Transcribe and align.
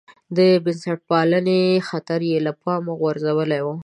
د 0.37 0.39
بنسټپالنې 0.63 1.61
خطر 1.89 2.19
یې 2.31 2.37
له 2.45 2.51
پامه 2.61 2.93
غورځولی 2.99 3.61
و. 3.63 3.67